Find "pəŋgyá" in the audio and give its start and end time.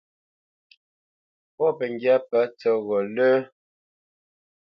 1.77-2.15